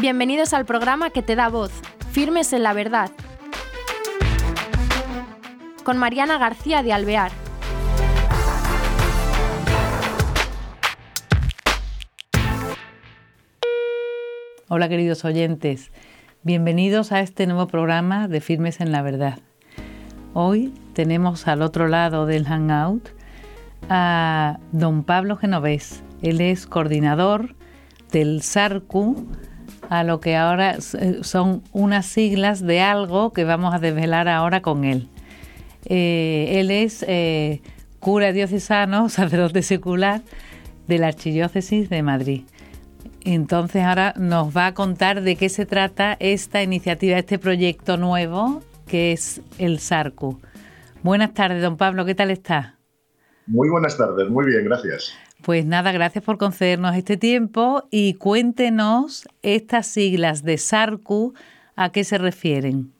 [0.00, 1.70] Bienvenidos al programa que te da voz,
[2.10, 3.10] Firmes en la Verdad,
[5.84, 7.30] con Mariana García de Alvear.
[14.68, 15.92] Hola queridos oyentes,
[16.44, 19.40] bienvenidos a este nuevo programa de Firmes en la Verdad.
[20.32, 23.10] Hoy tenemos al otro lado del Hangout
[23.90, 26.02] a don Pablo Genovés.
[26.22, 27.54] Él es coordinador
[28.10, 29.26] del SARCU,
[29.90, 34.84] a lo que ahora son unas siglas de algo que vamos a desvelar ahora con
[34.84, 35.08] él.
[35.84, 37.60] Eh, él es eh,
[37.98, 40.22] cura diocesano, sacerdote secular
[40.86, 42.42] de la Archidiócesis de Madrid.
[43.24, 48.62] Entonces ahora nos va a contar de qué se trata esta iniciativa, este proyecto nuevo
[48.86, 50.40] que es el SARCU.
[51.02, 52.76] Buenas tardes, don Pablo, ¿qué tal está?
[53.46, 55.12] Muy buenas tardes, muy bien, gracias.
[55.42, 61.34] Pues nada, gracias por concedernos este tiempo y cuéntenos estas siglas de SARCU,
[61.76, 62.92] ¿a qué se refieren?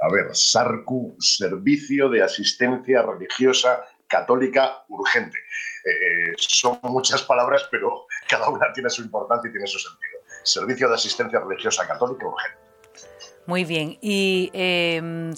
[0.00, 5.38] A ver, SARCU, Servicio de Asistencia Religiosa Católica Urgente.
[5.84, 10.20] Eh, son muchas palabras, pero cada una tiene su importancia y tiene su sentido.
[10.42, 12.58] Servicio de Asistencia Religiosa Católica Urgente.
[13.46, 15.32] Muy bien, y em,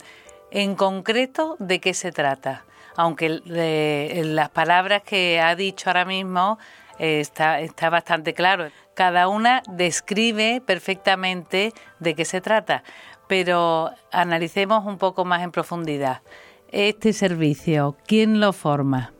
[0.50, 2.64] en concreto, ¿de qué se trata?
[2.97, 6.58] Aunque las palabras que ha dicho ahora mismo
[6.98, 8.70] eh, está, está bastante claro.
[8.94, 12.83] Cada una describe perfectamente de qué se trata,
[13.28, 16.22] pero analicemos un poco más en profundidad.
[16.69, 19.12] Este servicio, ¿quién lo forma?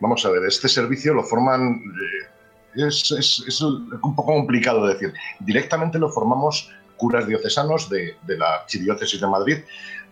[0.00, 1.82] Vamos a ver, este servicio lo forman,
[2.76, 9.20] eh, es, un poco complicado de decir, directamente lo formamos curas diocesanos de, la Archidiócesis
[9.20, 9.58] de Madrid,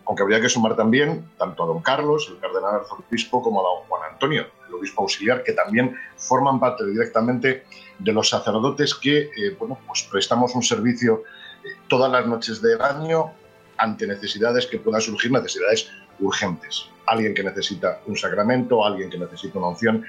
[0.07, 3.89] aunque habría que sumar también tanto a don Carlos, el cardenal arzobispo, como a don
[3.89, 7.65] Juan Antonio, el obispo auxiliar, que también forman parte directamente
[7.99, 11.23] de los sacerdotes que eh, bueno, pues prestamos un servicio
[11.65, 13.33] eh, todas las noches del año
[13.77, 16.87] ante necesidades que puedan surgir, necesidades urgentes.
[17.07, 20.05] Alguien que necesita un sacramento, alguien que necesita una unción,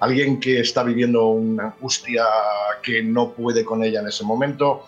[0.00, 2.24] alguien que está viviendo una angustia
[2.82, 4.84] que no puede con ella en ese momento,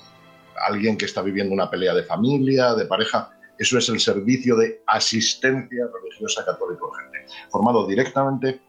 [0.67, 3.31] alguien que está viviendo una pelea de familia, de pareja.
[3.63, 8.61] Eso es el servicio de asistencia religiosa católica urgente, formado directamente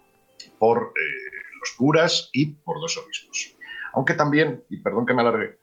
[0.60, 3.56] por eh, los curas y por dos obispos.
[3.94, 5.58] Aunque también, y perdón que me alargue,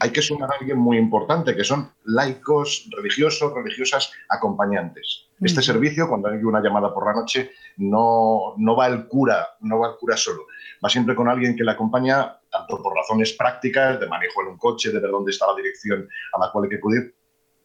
[0.00, 5.26] hay que sumar a alguien muy importante, que son laicos, religiosos, religiosas, acompañantes.
[5.42, 9.78] Este servicio, cuando hay una llamada por la noche, no, no va el cura, no
[9.78, 10.46] va el cura solo,
[10.82, 14.56] va siempre con alguien que le acompaña, tanto por razones prácticas, de manejo en un
[14.56, 17.14] coche, de ver dónde está la dirección a la cual hay que acudir,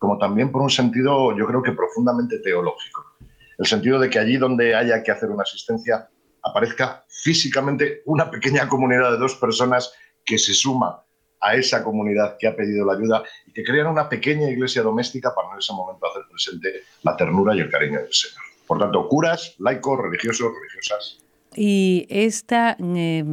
[0.05, 3.15] como también por un sentido, yo creo que profundamente teológico.
[3.57, 6.07] El sentido de que allí donde haya que hacer una asistencia,
[6.43, 9.91] aparezca físicamente una pequeña comunidad de dos personas
[10.23, 11.03] que se suma
[11.41, 15.33] a esa comunidad que ha pedido la ayuda y que crean una pequeña iglesia doméstica
[15.33, 18.43] para en ese momento hacer presente la ternura y el cariño del Señor.
[18.67, 21.17] Por tanto, curas, laicos, religiosos, religiosas.
[21.55, 23.25] Y esta eh,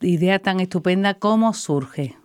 [0.00, 2.16] idea tan estupenda, ¿cómo surge?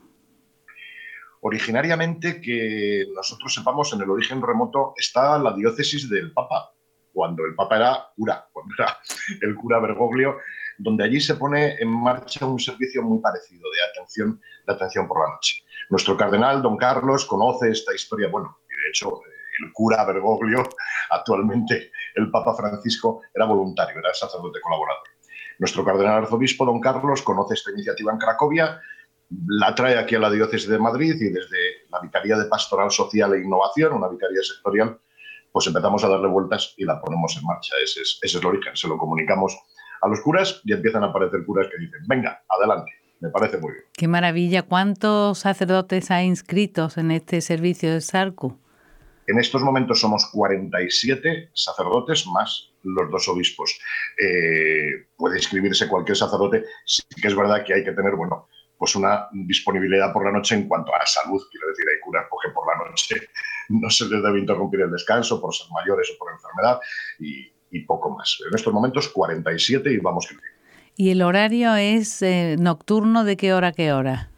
[1.41, 6.71] Originariamente, que nosotros sepamos, en el origen remoto está la diócesis del Papa,
[7.11, 8.97] cuando el Papa era cura, cuando era
[9.41, 10.37] el cura Bergoglio,
[10.77, 15.19] donde allí se pone en marcha un servicio muy parecido de atención, de atención por
[15.19, 15.63] la noche.
[15.89, 19.21] Nuestro cardenal, don Carlos, conoce esta historia, bueno, y de hecho
[19.61, 20.63] el cura Bergoglio,
[21.09, 25.03] actualmente el Papa Francisco, era voluntario, era sacerdote colaborador.
[25.57, 28.81] Nuestro cardenal arzobispo, don Carlos, conoce esta iniciativa en Cracovia,
[29.47, 33.33] la trae aquí a la diócesis de Madrid y desde la Vicaría de Pastoral Social
[33.33, 34.99] e Innovación, una vicaría sectorial,
[35.51, 37.75] pues empezamos a darle vueltas y la ponemos en marcha.
[37.83, 39.57] Ese es, ese es el origen, se lo comunicamos
[40.01, 42.91] a los curas y empiezan a aparecer curas que dicen, venga, adelante.
[43.19, 43.85] Me parece muy bien.
[43.93, 44.63] Qué maravilla.
[44.63, 48.59] ¿Cuántos sacerdotes hay inscritos en este servicio de SARCU?
[49.27, 53.79] En estos momentos somos 47 sacerdotes más los dos obispos.
[54.19, 56.65] Eh, puede inscribirse cualquier sacerdote.
[56.83, 58.47] Sí que es verdad que hay que tener, bueno,
[58.81, 61.39] pues una disponibilidad por la noche en cuanto a la salud.
[61.51, 63.15] Quiero decir, hay curas porque por la noche
[63.69, 66.79] no se les debe interrumpir el descanso por ser mayores o por enfermedad
[67.19, 68.39] y, y poco más.
[68.49, 70.59] En estos momentos 47 y vamos creciendo.
[70.95, 74.31] ¿Y el horario es eh, nocturno de qué hora a qué hora?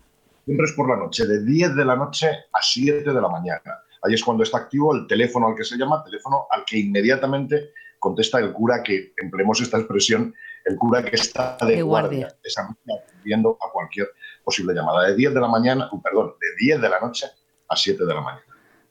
[0.44, 3.80] Siempre es por la noche, de 10 de la noche a 7 de la mañana.
[4.02, 7.72] Ahí es cuando está activo el teléfono al que se llama, teléfono al que inmediatamente
[7.98, 10.36] contesta el cura que, empleemos esta expresión,
[10.66, 14.10] el cura que está de, guardia, esa noche atendiendo a cualquier
[14.44, 15.08] posible llamada.
[15.08, 17.28] De 10 de la mañana, uh, perdón, de 10 de la noche
[17.68, 18.46] a 7 de la mañana.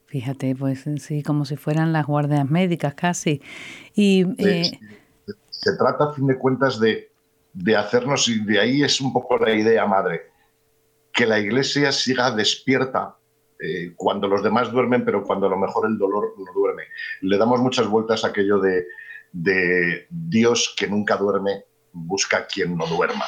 [0.07, 3.41] Fíjate, pues sí, como si fueran las guardias médicas casi.
[3.95, 4.79] Y, eh,
[5.49, 7.11] se trata, a fin de cuentas, de,
[7.53, 10.31] de hacernos, y de ahí es un poco la idea madre,
[11.13, 13.17] que la iglesia siga despierta
[13.59, 16.83] eh, cuando los demás duermen, pero cuando a lo mejor el dolor no duerme.
[17.21, 18.87] Le damos muchas vueltas a aquello de,
[19.33, 23.25] de Dios que nunca duerme, busca quien no duerma.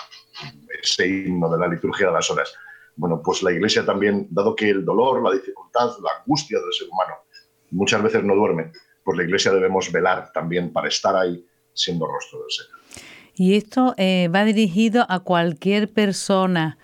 [0.84, 2.54] Ese himno de la liturgia de las horas.
[2.96, 6.88] Bueno, pues la iglesia también, dado que el dolor, la dificultad, la angustia del ser
[6.88, 7.25] humano
[7.75, 8.72] muchas veces no duerme,
[9.04, 12.81] pues la iglesia debemos velar también para estar ahí siendo rostro del Señor.
[13.34, 16.78] Y esto eh, va dirigido a cualquier persona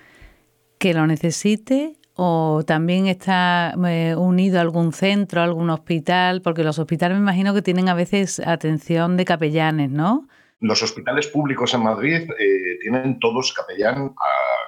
[0.79, 6.64] que lo necesite o también está eh, unido a algún centro, a algún hospital, porque
[6.64, 10.29] los hospitales me imagino que tienen a veces atención de capellanes, ¿no?
[10.61, 14.15] Los hospitales públicos en Madrid eh, tienen todos capellán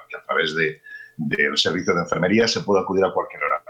[0.09, 0.81] que a través de,
[1.17, 3.63] del servicio de enfermería se puede acudir a cualquier hora.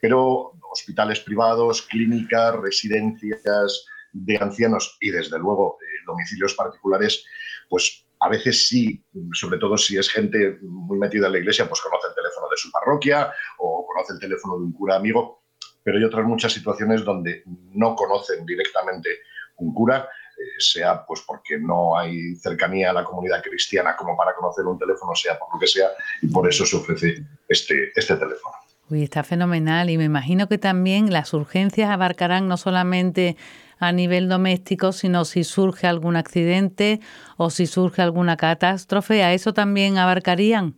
[0.00, 7.24] Pero hospitales privados, clínicas, residencias de ancianos y desde luego eh, domicilios particulares,
[7.68, 11.80] pues a veces sí, sobre todo si es gente muy metida en la iglesia, pues
[11.80, 15.42] conoce el teléfono de su parroquia o conoce el teléfono de un cura amigo,
[15.82, 19.10] pero hay otras muchas situaciones donde no conocen directamente
[19.56, 20.08] un cura
[20.58, 25.14] sea pues porque no hay cercanía a la comunidad cristiana como para conocer un teléfono,
[25.14, 25.88] sea por lo que sea,
[26.22, 28.54] y por eso se ofrece este, este teléfono.
[28.90, 33.36] Uy, está fenomenal y me imagino que también las urgencias abarcarán no solamente
[33.78, 37.00] a nivel doméstico, sino si surge algún accidente
[37.36, 40.76] o si surge alguna catástrofe, ¿a eso también abarcarían?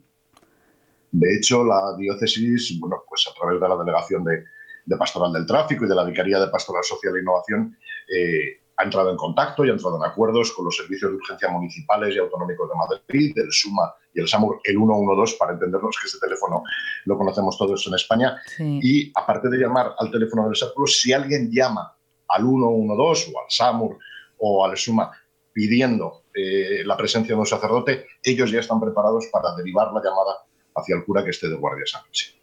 [1.13, 5.85] De hecho, la diócesis, bueno, pues a través de la Delegación de, Pastoral del Tráfico
[5.85, 7.77] y de la Vicaría de Pastoral Social e Innovación,
[8.09, 11.49] eh, ha entrado en contacto y ha entrado en acuerdos con los servicios de urgencia
[11.49, 16.07] municipales y autonómicos de Madrid, el SUMA y el SAMUR, el 112, para entendernos que
[16.07, 16.63] ese teléfono
[17.05, 18.37] lo conocemos todos en España.
[18.59, 21.97] Y aparte de llamar al teléfono del SAMUR, si alguien llama
[22.29, 23.99] al 112 o al SAMUR
[24.39, 25.11] o al SUMA
[25.53, 30.45] pidiendo eh, la presencia de un sacerdote, ellos ya están preparados para derivar la llamada
[30.75, 32.39] hacia el cura que esté de guardia esa noche.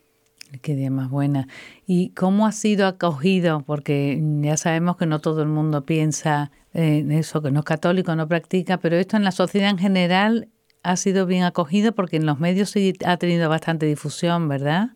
[0.61, 1.47] Qué día más buena.
[1.87, 3.63] ¿Y cómo ha sido acogido?
[3.65, 8.15] Porque ya sabemos que no todo el mundo piensa en eso, que no es católico,
[8.15, 10.49] no practica, pero esto en la sociedad en general
[10.83, 14.89] ha sido bien acogido porque en los medios sí ha tenido bastante difusión, ¿verdad?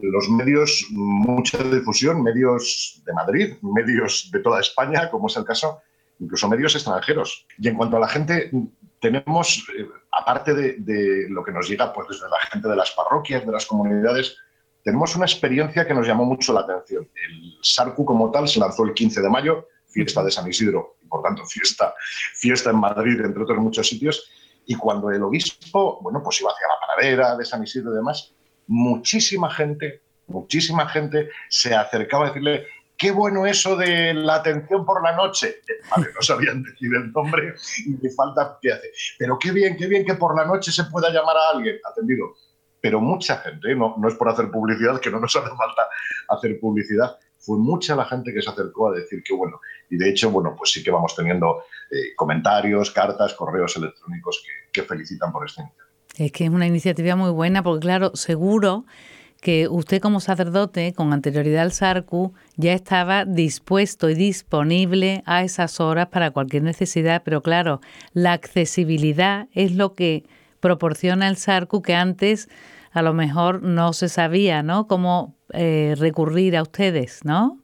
[0.00, 5.80] Los medios, mucha difusión, medios de Madrid, medios de toda España, como es el caso,
[6.20, 7.46] incluso medios extranjeros.
[7.58, 8.50] Y en cuanto a la gente,
[9.00, 12.92] tenemos, eh, aparte de, de, lo que nos llega pues, desde la gente de las
[12.92, 14.36] parroquias, de las comunidades,
[14.88, 17.06] tenemos una experiencia que nos llamó mucho la atención.
[17.14, 21.06] El SARCU como tal se lanzó el 15 de mayo, fiesta de San Isidro, y
[21.06, 21.92] por tanto fiesta,
[22.34, 24.30] fiesta en Madrid, entre otros muchos sitios,
[24.64, 28.32] y cuando el obispo, bueno, pues iba hacia la paradera de San Isidro y demás,
[28.66, 32.64] muchísima gente, muchísima gente se acercaba a decirle,
[32.96, 35.56] qué bueno eso de la atención por la noche.
[35.90, 37.54] Vale, no sabían decir el nombre
[37.84, 38.90] y me falta qué hace.
[39.18, 42.24] Pero qué bien, qué bien que por la noche se pueda llamar a alguien atendido
[42.80, 45.88] pero mucha gente, no, no es por hacer publicidad, que no nos hace falta
[46.28, 49.60] hacer publicidad, fue mucha la gente que se acercó a decir que bueno.
[49.88, 54.80] Y de hecho, bueno, pues sí que vamos teniendo eh, comentarios, cartas, correos electrónicos que,
[54.80, 55.88] que felicitan por esta iniciativa.
[56.16, 58.84] Es que es una iniciativa muy buena porque, claro, seguro
[59.40, 65.80] que usted como sacerdote, con anterioridad al SARCU, ya estaba dispuesto y disponible a esas
[65.80, 67.80] horas para cualquier necesidad, pero claro,
[68.12, 70.24] la accesibilidad es lo que
[70.60, 72.48] proporciona el SARCU que antes
[72.92, 74.86] a lo mejor no se sabía, ¿no?
[74.86, 77.60] Cómo eh, recurrir a ustedes, ¿no?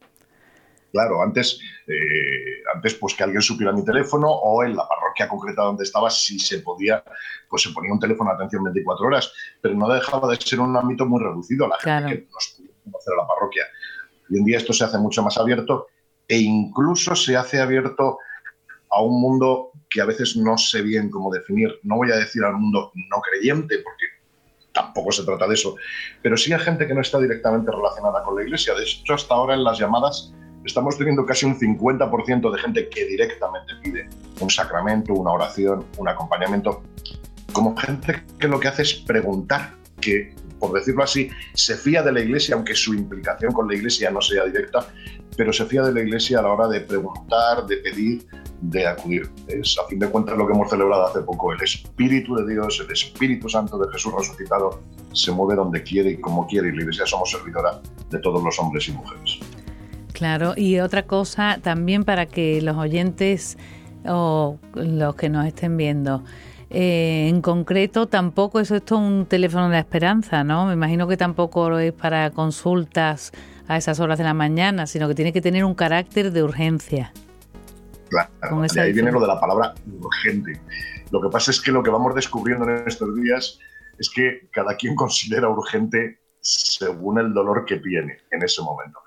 [0.91, 5.63] Claro, antes, eh, antes pues que alguien supiera mi teléfono o en la parroquia concreta
[5.63, 7.03] donde estaba, si se podía,
[7.49, 10.75] pues se ponía un teléfono de atención 24 horas, pero no dejaba de ser un
[10.77, 13.63] ámbito muy reducido la gente que nos podía conocer a la parroquia.
[14.31, 15.87] Hoy en día esto se hace mucho más abierto
[16.29, 18.19] e incluso se hace abierto
[18.89, 21.77] a un mundo que a veces no sé bien cómo definir.
[21.83, 24.04] No voy a decir al mundo no creyente, porque
[24.75, 25.75] tampoco se trata de eso,
[26.21, 28.75] pero sí a gente que no está directamente relacionada con la iglesia.
[28.75, 30.33] De hecho, hasta ahora en las llamadas
[30.65, 34.09] estamos teniendo casi un 50% de gente que directamente pide
[34.41, 36.83] un sacramento, una oración, un acompañamiento,
[37.53, 39.71] como gente que lo que hace es preguntar,
[40.05, 44.09] que por decirlo así, se fía de la iglesia, aunque su implicación con la iglesia
[44.09, 44.87] no sea directa,
[45.37, 48.25] pero se fía de la iglesia a la hora de preguntar, de pedir,
[48.61, 49.29] de acudir.
[49.47, 51.51] Es a fin de cuentas lo que hemos celebrado hace poco.
[51.51, 54.81] El Espíritu de Dios, el Espíritu Santo de Jesús resucitado,
[55.11, 56.69] se mueve donde quiere y como quiere.
[56.69, 59.39] Y la iglesia somos servidora de todos los hombres y mujeres.
[60.13, 63.57] Claro, y otra cosa también para que los oyentes
[64.07, 66.23] o los que nos estén viendo,
[66.77, 70.65] eh, en concreto, tampoco es esto un teléfono de esperanza, ¿no?
[70.65, 73.31] Me imagino que tampoco es para consultas
[73.69, 77.13] a esas horas de la mañana, sino que tiene que tener un carácter de urgencia.
[78.09, 78.29] Claro,
[78.77, 80.59] ahí viene lo de la palabra urgente.
[81.11, 83.57] Lo que pasa es que lo que vamos descubriendo en estos días
[83.97, 88.99] es que cada quien considera urgente según el dolor que tiene en ese momento.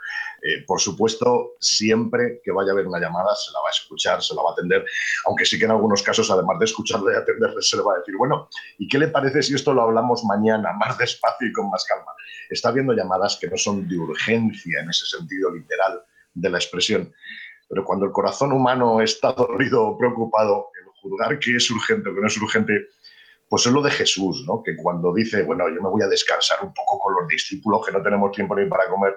[0.42, 4.22] Eh, por supuesto, siempre que vaya a haber una llamada se la va a escuchar,
[4.22, 4.84] se la va a atender,
[5.26, 7.98] aunque sí que en algunos casos, además de escucharle y atenderle, se le va a
[7.98, 11.70] decir, bueno, ¿y qué le parece si esto lo hablamos mañana, más despacio y con
[11.70, 12.12] más calma?
[12.50, 16.02] Está habiendo llamadas que no son de urgencia en ese sentido literal
[16.34, 17.12] de la expresión,
[17.68, 22.14] pero cuando el corazón humano está dolido o preocupado, el juzgar que es urgente o
[22.14, 22.88] que no es urgente,
[23.48, 24.62] pues es lo de Jesús, ¿no?
[24.62, 27.92] que cuando dice, bueno, yo me voy a descansar un poco con los discípulos, que
[27.92, 29.16] no tenemos tiempo ni para comer,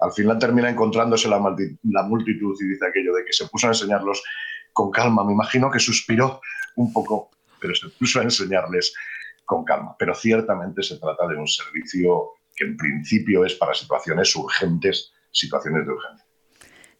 [0.00, 4.22] al final termina encontrándose la, multitud y dice aquello de que se puso a enseñarlos
[4.72, 5.24] con calma.
[5.24, 6.40] Me imagino que suspiró
[6.76, 7.30] un poco,
[7.60, 8.94] pero se puso a enseñarles
[9.44, 9.94] con calma.
[9.98, 15.86] Pero ciertamente se trata de un servicio que en principio es para situaciones urgentes, situaciones
[15.86, 16.26] de urgencia.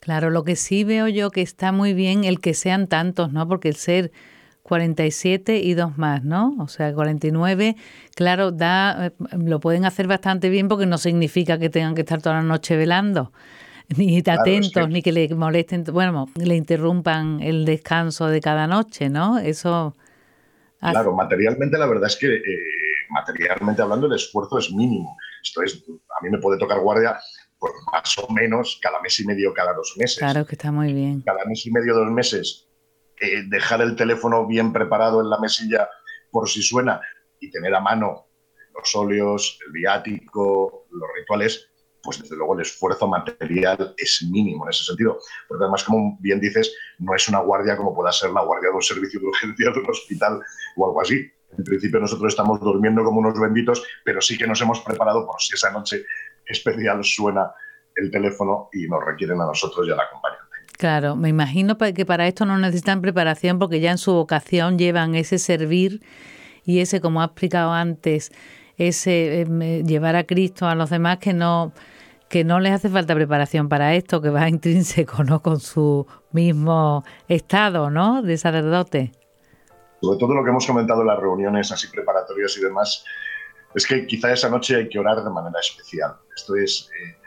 [0.00, 3.47] Claro, lo que sí veo yo que está muy bien el que sean tantos, ¿no?
[3.47, 4.12] Porque el ser
[4.70, 6.54] 47 y dos más, ¿no?
[6.60, 7.74] O sea, 49,
[8.14, 12.22] claro, da, eh, lo pueden hacer bastante bien porque no significa que tengan que estar
[12.22, 13.32] toda la noche velando,
[13.96, 19.38] ni atentos, ni que le molesten, bueno, le interrumpan el descanso de cada noche, ¿no?
[19.38, 19.96] Eso...
[20.78, 22.40] Claro, materialmente la verdad es que, eh,
[23.10, 25.16] materialmente hablando, el esfuerzo es mínimo.
[25.42, 27.18] Esto es, a mí me puede tocar guardia
[27.58, 30.18] pues más o menos cada mes y medio, cada dos meses.
[30.18, 31.22] Claro que está muy bien.
[31.22, 32.69] Cada mes y medio, dos meses
[33.20, 35.88] eh, dejar el teléfono bien preparado en la mesilla
[36.30, 37.00] por si suena
[37.38, 38.26] y tener a mano
[38.74, 41.70] los óleos, el viático, los rituales,
[42.02, 45.18] pues desde luego el esfuerzo material es mínimo en ese sentido.
[45.48, 48.76] Porque además, como bien dices, no es una guardia como pueda ser la guardia de
[48.76, 50.40] un servicio de urgencia de un hospital
[50.76, 51.30] o algo así.
[51.58, 55.40] En principio nosotros estamos durmiendo como unos benditos, pero sí que nos hemos preparado por
[55.40, 56.04] si esa noche
[56.46, 57.52] especial suena
[57.96, 60.40] el teléfono y nos requieren a nosotros y a la compañía.
[60.80, 65.14] Claro, me imagino que para esto no necesitan preparación porque ya en su vocación llevan
[65.14, 66.00] ese servir
[66.64, 68.32] y ese, como ha explicado antes,
[68.78, 71.75] ese em, eh, llevar a Cristo a los demás que no
[72.30, 75.42] que no les hace falta preparación para esto, que va intrínseco, ¿no?
[75.42, 78.22] Con su mismo estado, ¿no?
[78.22, 79.12] De sacerdote.
[80.00, 83.04] Sobre todo lo que hemos comentado en las reuniones así preparatorias y demás,
[83.75, 86.14] es que quizá esa noche hay que orar de manera especial.
[86.34, 87.18] Esto es eh,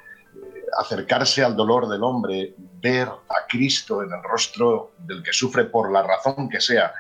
[0.79, 5.92] acercarse al dolor del hombre, ver a Cristo en el rostro del que sufre por
[5.92, 6.94] la razón que sea.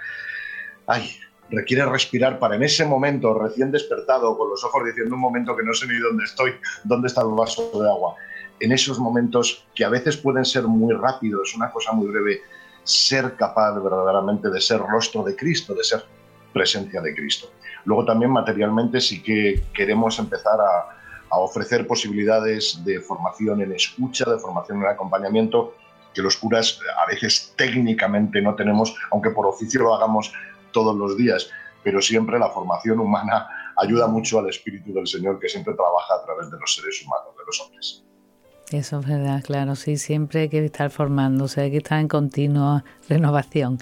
[0.87, 1.19] Ay,
[1.51, 5.63] requiere respirar para en ese momento, recién despertado, con los ojos diciendo un momento que
[5.63, 6.53] no sé ni dónde estoy,
[6.85, 8.15] dónde está el vaso de agua.
[8.61, 12.41] En esos momentos que a veces pueden ser muy rápidos, una cosa muy breve,
[12.85, 16.05] ser capaz verdaderamente de ser rostro de Cristo, de ser
[16.53, 17.51] presencia de Cristo.
[17.83, 21.02] Luego también materialmente sí que queremos empezar a,
[21.33, 25.73] a ofrecer posibilidades de formación en escucha, de formación en acompañamiento,
[26.13, 30.31] que los curas a veces técnicamente no tenemos, aunque por oficio lo hagamos
[30.71, 31.49] todos los días,
[31.83, 33.47] pero siempre la formación humana
[33.77, 37.35] ayuda mucho al Espíritu del Señor que siempre trabaja a través de los seres humanos,
[37.35, 38.03] de los hombres.
[38.69, 42.83] Eso es verdad, claro, sí, siempre hay que estar formándose, hay que estar en continua
[43.09, 43.79] renovación.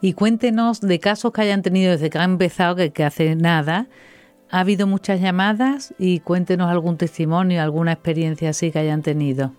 [0.00, 3.86] Y cuéntenos de casos que hayan tenido desde que ha empezado, que, que hace nada,
[4.50, 9.52] ha habido muchas llamadas y cuéntenos algún testimonio, alguna experiencia así que hayan tenido.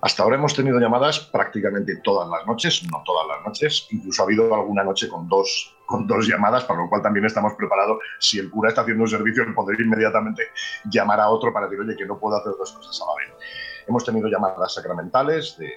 [0.00, 4.26] Hasta ahora hemos tenido llamadas prácticamente todas las noches, no todas las noches, incluso ha
[4.26, 7.98] habido alguna noche con dos, con dos llamadas, para lo cual también estamos preparados.
[8.20, 10.44] Si el cura está haciendo un servicio, poder inmediatamente
[10.84, 13.44] llamar a otro para decir, oye, que no puedo hacer dos cosas a la vez.
[13.88, 15.72] Hemos tenido llamadas sacramentales, de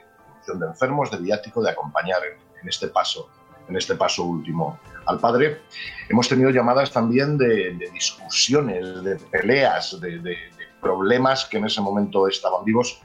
[0.57, 2.21] de enfermos, de viático, de acompañar
[2.61, 3.29] en este paso
[3.69, 5.61] en este paso último al padre.
[6.09, 10.37] Hemos tenido llamadas también de, discusiones, de peleas, de,
[10.81, 13.01] problemas que en ese momento estaban vivos.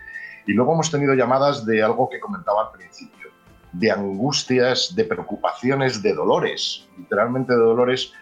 [0.47, 3.30] Y luego hemos tenido llamadas de algo que comentaba al principio,
[3.73, 8.12] de angustias, de preocupaciones, de dolores, literalmente de dolores,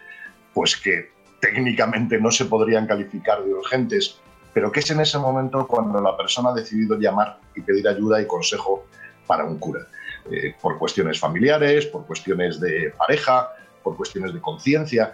[0.53, 4.19] pues que técnicamente no se podrían calificar de urgentes,
[4.53, 8.21] pero que es en ese momento cuando la persona ha decidido llamar y pedir ayuda
[8.21, 8.85] y consejo
[9.27, 9.81] para un cura.
[10.31, 13.49] Eh, por cuestiones familiares, por cuestiones de pareja,
[13.83, 15.13] por cuestiones de conciencia.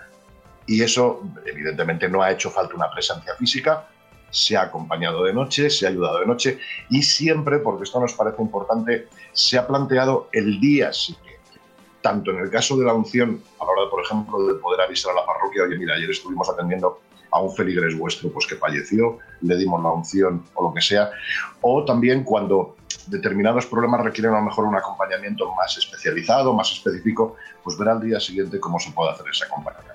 [0.68, 3.88] Y eso, evidentemente, no ha hecho falta una presencia física,
[4.30, 6.60] se ha acompañado de noche, se ha ayudado de noche
[6.92, 11.30] y siempre, porque esto nos parece importante, se ha planteado el día siguiente.
[12.02, 15.12] Tanto en el caso de la unción, a la hora, por ejemplo, de poder avisar
[15.12, 19.20] a la parroquia, oye, mira, ayer estuvimos atendiendo a un feligres vuestro pues, que falleció,
[19.42, 21.12] le dimos la unción o lo que sea,
[21.62, 22.76] o también cuando
[23.08, 28.02] determinados problemas requieren a lo mejor un acompañamiento más especializado, más específico, pues ver al
[28.02, 29.89] día siguiente cómo se puede hacer ese acompañamiento.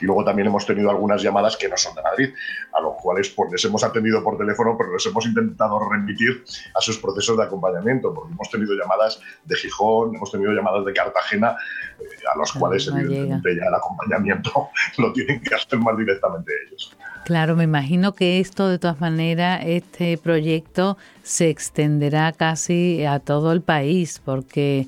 [0.00, 2.34] Y luego también hemos tenido algunas llamadas que no son de Madrid,
[2.72, 6.80] a los cuales pues, les hemos atendido por teléfono, pero les hemos intentado remitir a
[6.80, 11.56] sus procesos de acompañamiento, porque hemos tenido llamadas de Gijón, hemos tenido llamadas de Cartagena,
[11.98, 14.68] eh, a los cuales evidentemente ya el acompañamiento
[14.98, 16.96] lo tienen que hacer más directamente ellos.
[17.24, 23.50] Claro, me imagino que esto de todas maneras, este proyecto se extenderá casi a todo
[23.50, 24.86] el país, porque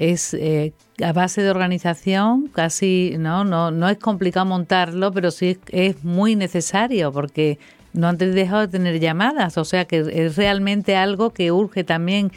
[0.00, 0.72] es eh,
[1.04, 6.36] a base de organización, casi no, no, no es complicado montarlo, pero sí es, muy
[6.36, 7.58] necesario porque
[7.92, 12.32] no han dejado de tener llamadas, o sea que es realmente algo que urge también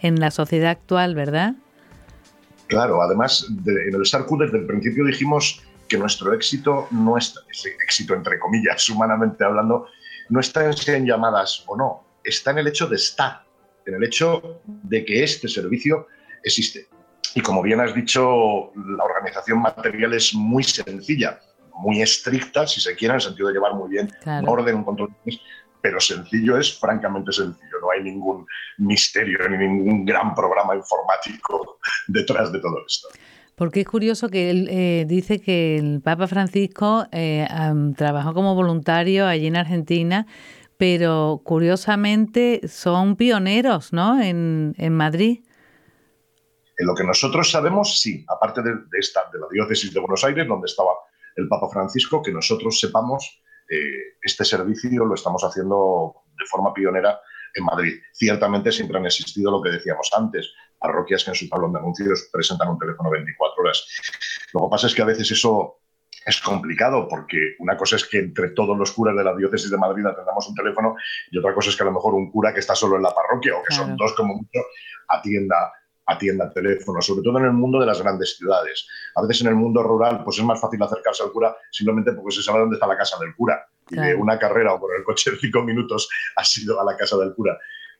[0.00, 1.54] en la sociedad actual, ¿verdad?
[2.68, 7.34] Claro, además en el SARCU desde el principio dijimos que nuestro éxito no es
[7.84, 9.86] éxito entre comillas, humanamente hablando,
[10.30, 13.44] no está en llamadas o no, está en el hecho de estar,
[13.84, 16.06] en el hecho de que este servicio
[16.42, 16.88] existe.
[17.34, 21.40] Y como bien has dicho, la organización material es muy sencilla,
[21.74, 24.84] muy estricta, si se quiere, en el sentido de llevar muy bien un orden, un
[24.84, 25.14] control,
[25.80, 27.80] pero sencillo es francamente sencillo.
[27.80, 28.46] No hay ningún
[28.78, 33.08] misterio ni ningún gran programa informático detrás de todo esto.
[33.54, 37.46] Porque es curioso que él eh, dice que el Papa Francisco eh,
[37.96, 40.26] trabajó como voluntario allí en Argentina,
[40.78, 44.20] pero curiosamente son pioneros ¿no?
[44.20, 45.40] en, en Madrid.
[46.76, 50.46] En lo que nosotros sabemos, sí, aparte de, esta, de la diócesis de Buenos Aires,
[50.48, 50.92] donde estaba
[51.36, 57.20] el Papa Francisco, que nosotros sepamos, eh, este servicio lo estamos haciendo de forma pionera
[57.54, 58.00] en Madrid.
[58.12, 62.28] Ciertamente siempre han existido lo que decíamos antes, parroquias que en su tablón de anuncios
[62.32, 63.86] presentan un teléfono 24 horas.
[64.52, 65.78] Lo que pasa es que a veces eso
[66.24, 69.76] es complicado porque una cosa es que entre todos los curas de la diócesis de
[69.76, 70.94] Madrid atendamos un teléfono
[71.30, 73.14] y otra cosa es que a lo mejor un cura que está solo en la
[73.14, 74.60] parroquia o que son dos como mucho
[75.08, 75.72] atienda
[76.06, 78.86] atienda el teléfono, sobre todo en el mundo de las grandes ciudades.
[79.14, 82.34] A veces en el mundo rural pues es más fácil acercarse al cura simplemente porque
[82.34, 83.66] se sabe dónde está la casa del cura.
[83.90, 86.96] Y de una carrera o por el coche de cinco minutos ha sido a la
[86.96, 87.58] casa del cura.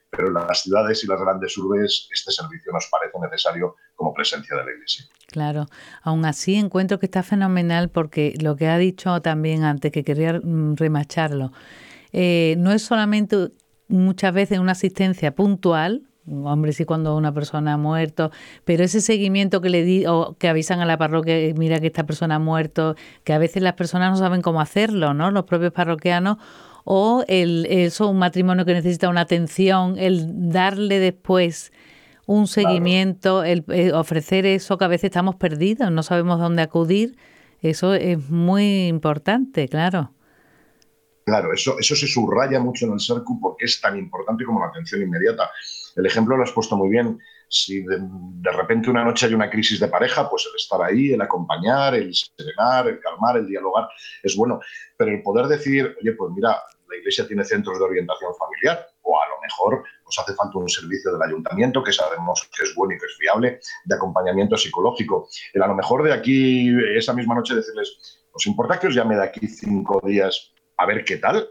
[0.08, 4.56] Pero en las ciudades y las grandes urbes este servicio nos parece necesario como presencia
[4.56, 5.06] de la Iglesia.
[5.26, 5.66] Claro,
[6.02, 10.34] aún así encuentro que está fenomenal porque lo que ha dicho también antes, que quería
[10.34, 11.52] mm, remacharlo,
[12.12, 13.52] eh, no es solamente
[13.88, 18.30] muchas veces una asistencia puntual, hombre sí cuando una persona ha muerto,
[18.64, 21.88] pero ese seguimiento que le di o que avisan a la parroquia, eh, mira que
[21.88, 25.30] esta persona ha muerto, que a veces las personas no saben cómo hacerlo, ¿no?
[25.30, 26.38] Los propios parroquianos
[26.84, 31.72] o el eso un matrimonio que necesita una atención, el darle después
[32.26, 37.16] un seguimiento, el, el ofrecer eso que a veces estamos perdidos, no sabemos dónde acudir,
[37.62, 40.12] eso es muy importante, claro.
[41.24, 44.66] Claro, eso, eso se subraya mucho en el SERCU porque es tan importante como la
[44.66, 45.50] atención inmediata.
[45.94, 47.18] El ejemplo lo has puesto muy bien.
[47.48, 51.20] Si de, repente una noche hay una crisis de pareja, pues el estar ahí, el
[51.20, 53.88] acompañar, el serenar, el calmar, el dialogar,
[54.22, 54.60] es bueno.
[54.96, 59.20] Pero el poder decir, oye, pues mira, la Iglesia tiene centros de orientación familiar, o
[59.20, 62.94] a lo mejor nos hace falta un servicio del ayuntamiento que sabemos que es bueno
[62.94, 65.28] y que es fiable, de acompañamiento psicológico.
[65.52, 69.16] El a lo mejor de aquí, esa misma noche, decirles, ¿os importa que os llame
[69.16, 71.48] de aquí cinco días a ver qué tal?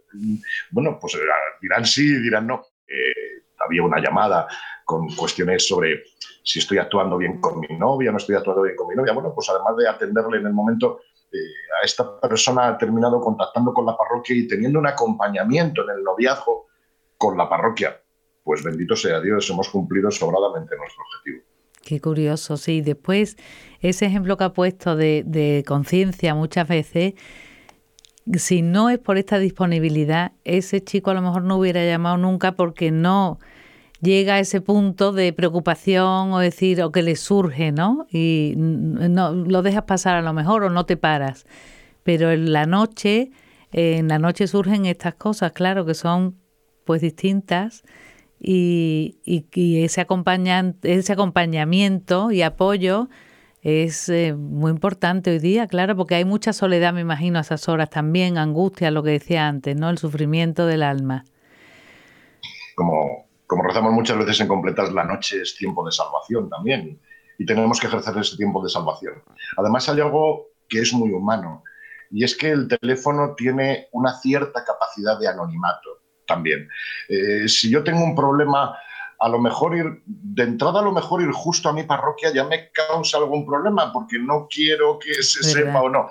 [0.72, 1.18] Bueno, pues
[1.62, 2.66] dirán sí, dirán no.
[2.88, 4.48] Eh, había una llamada
[4.86, 6.04] con cuestiones sobre
[6.44, 9.14] si estoy actuando bien con mi novia, no estoy actuando bien con mi novia.
[9.14, 11.38] Bueno, pues además de atenderle en el momento, eh,
[11.82, 16.04] a esta persona ha terminado contactando con la parroquia y teniendo un acompañamiento en el
[16.04, 16.68] noviazgo
[17.18, 18.02] con la parroquia.
[18.44, 21.44] Pues bendito sea Dios, hemos cumplido sobradamente nuestro objetivo.
[21.84, 22.82] Qué curioso, sí.
[22.82, 23.38] Después,
[23.80, 27.14] ese ejemplo que ha puesto de conciencia muchas veces,
[28.36, 32.54] si no es por esta disponibilidad, ese chico a lo mejor no hubiera llamado nunca
[32.54, 33.40] porque no
[34.02, 38.08] llega a ese punto de preocupación o decir, o que le surge, ¿no?
[38.12, 41.46] Y no lo dejas pasar a lo mejor o no te paras.
[42.04, 43.32] Pero en la noche,
[43.72, 46.36] en la noche surgen estas cosas, claro, que son
[46.84, 47.84] pues distintas
[48.40, 50.06] y, y, ese,
[50.84, 53.08] ese acompañamiento y apoyo
[53.62, 57.70] es eh, muy importante hoy día, claro, porque hay mucha soledad, me imagino, a esas
[57.70, 59.90] horas también, angustia, lo que decía antes, ¿no?
[59.90, 61.26] El sufrimiento del alma.
[62.76, 67.00] Como, como rezamos muchas veces en completas, la noche es tiempo de salvación también
[67.38, 69.16] y tenemos que ejercer ese tiempo de salvación.
[69.58, 71.64] Además hay algo que es muy humano
[72.10, 76.68] y es que el teléfono tiene una cierta capacidad de anonimato también.
[77.10, 78.76] Eh, si yo tengo un problema,
[79.22, 82.44] a lo mejor ir, de entrada a lo mejor ir justo a mi parroquia ya
[82.44, 86.10] me causa algún problema porque no quiero que se sepa o no.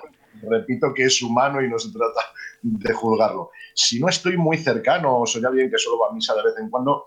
[0.49, 2.21] Repito que es humano y no se trata
[2.61, 3.51] de juzgarlo.
[3.73, 6.53] Si no estoy muy cercano o soy alguien que solo va a misa de vez
[6.57, 7.03] en cuando,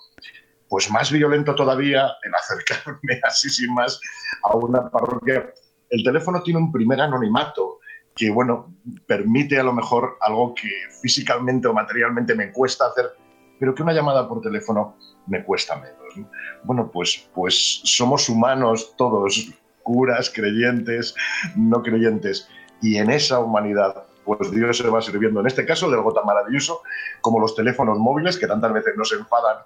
[0.69, 3.99] pues más violento todavía en acercarme así sin más
[4.43, 5.55] a una parroquia.
[5.89, 7.79] El teléfono tiene un primer anonimato
[8.15, 8.75] que, bueno,
[9.07, 10.69] permite a lo mejor algo que
[11.01, 13.11] físicamente o materialmente me cuesta hacer,
[13.59, 16.29] pero que una llamada por teléfono me cuesta menos.
[16.63, 19.51] Bueno, pues, pues somos humanos todos,
[19.83, 21.15] curas, creyentes,
[21.57, 22.49] no creyentes,
[22.83, 26.25] y en esa humanidad pues Dios se va sirviendo, en este caso, del algo tan
[26.25, 26.81] maravilloso
[27.21, 29.59] como los teléfonos móviles, que tantas veces nos enfadan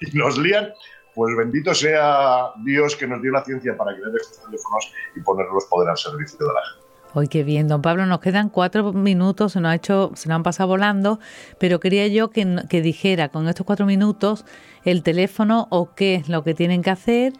[0.00, 0.72] y nos lían,
[1.14, 5.64] pues bendito sea Dios que nos dio la ciencia para crear estos teléfonos y ponerlos
[5.66, 6.83] poder al servicio de la gente.
[7.16, 10.34] Hoy qué bien, don Pablo, nos quedan cuatro minutos, se nos ha hecho, se nos
[10.34, 11.20] han pasado volando,
[11.60, 12.44] pero quería yo que,
[12.82, 14.44] dijera con estos cuatro minutos
[14.84, 17.32] el teléfono o qué es lo que tienen que hacer,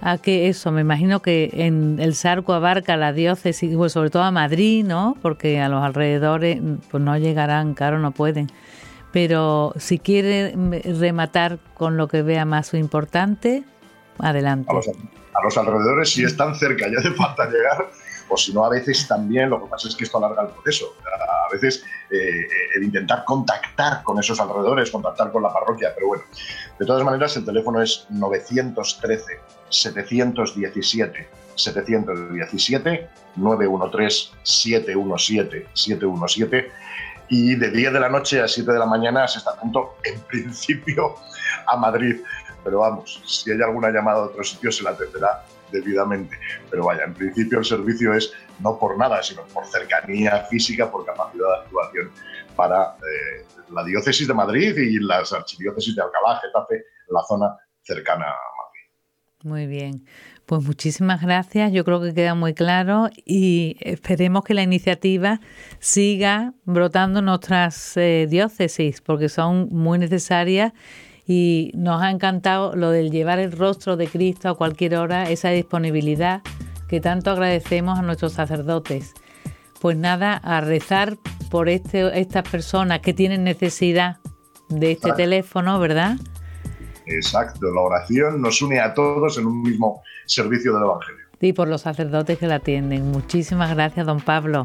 [0.00, 4.22] a que eso, me imagino que en el Sarco abarca la diócesis, pues sobre todo
[4.22, 5.16] a Madrid, ¿no?
[5.20, 8.46] Porque a los alrededores pues no llegarán, claro, no pueden.
[9.10, 13.64] Pero si quiere rematar con lo que vea más importante,
[14.20, 14.70] adelante.
[14.70, 17.90] A los, alrededores, si están cerca, ya hace falta llegar,
[18.28, 20.94] o si no, a veces también, lo que pasa es que esto alarga el proceso.
[21.04, 26.24] A veces eh, el intentar contactar con esos alrededores, contactar con la parroquia, pero bueno,
[26.78, 36.70] de todas maneras el teléfono es 913 717 717 913 717 717
[37.28, 40.20] y de 10 de la noche a 7 de la mañana se está atento en
[40.28, 41.16] principio
[41.66, 42.20] a Madrid.
[42.64, 46.38] Pero vamos, si hay alguna llamada a otro sitio se la atenderá debidamente.
[46.70, 51.04] Pero vaya, en principio el servicio es no por nada, sino por cercanía física, por
[51.04, 52.10] capacidad de actuación
[52.56, 58.24] para eh, la diócesis de Madrid y las archidiócesis de Alcalá, Getafe, la zona cercana
[58.24, 58.66] a Madrid.
[59.44, 60.06] Muy bien.
[60.46, 65.40] Pues muchísimas gracias, yo creo que queda muy claro y esperemos que la iniciativa
[65.80, 70.72] siga brotando en nuestras eh, diócesis porque son muy necesarias
[71.26, 75.50] y nos ha encantado lo del llevar el rostro de Cristo a cualquier hora, esa
[75.50, 76.42] disponibilidad
[76.88, 79.14] que tanto agradecemos a nuestros sacerdotes.
[79.80, 81.16] Pues nada, a rezar
[81.50, 84.18] por este, estas personas que tienen necesidad
[84.68, 86.16] de este teléfono, ¿verdad?
[87.06, 91.26] Exacto, la oración nos une a todos en un mismo servicio del Evangelio.
[91.40, 93.10] Y por los sacerdotes que la atienden.
[93.10, 94.64] Muchísimas gracias, don Pablo.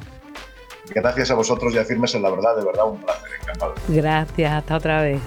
[0.94, 3.74] Gracias a vosotros y afirmes en la verdad, de verdad un placer, encantado.
[3.90, 5.22] Gracias, hasta otra vez.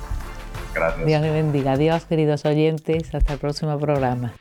[0.74, 1.06] Gracias.
[1.06, 1.72] Dios le bendiga.
[1.72, 3.14] Adiós, queridos oyentes.
[3.14, 4.34] Hasta el próximo programa.